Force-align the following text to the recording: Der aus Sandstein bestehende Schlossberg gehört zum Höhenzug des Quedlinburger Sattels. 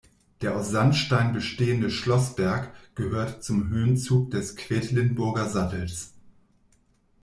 Der 0.41 0.55
aus 0.55 0.71
Sandstein 0.71 1.31
bestehende 1.31 1.91
Schlossberg 1.91 2.73
gehört 2.95 3.43
zum 3.43 3.69
Höhenzug 3.69 4.31
des 4.31 4.55
Quedlinburger 4.55 5.47
Sattels. 5.47 6.13